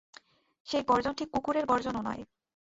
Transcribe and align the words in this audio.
সেই 0.67 0.83
গর্জন 0.87 1.13
ঠিক 1.13 1.29
কুকুরের 1.33 1.65
গর্জনও 1.65 2.01
নয়। 2.01 2.21